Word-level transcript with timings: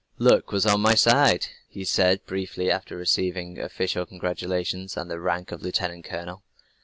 "Luck 0.17 0.51
was 0.51 0.65
on 0.65 0.81
my 0.81 0.95
side," 0.95 1.45
he 1.69 1.85
said 1.85 2.25
briefly 2.25 2.71
after 2.71 2.97
receiving 2.97 3.59
official 3.59 4.03
congratulations, 4.07 4.97
and 4.97 5.11
the 5.11 5.19
rank 5.19 5.51
of 5.51 5.61
lieutenant 5.61 6.05
colonel. 6.05 6.41